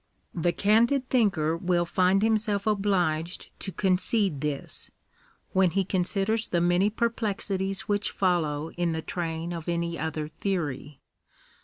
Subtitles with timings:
[0.31, 0.41] 173
[0.71, 4.89] The candid thinker will find himself obliged to concede this,
[5.51, 11.01] when he considers the many perplexities which follow in the train of any other theory.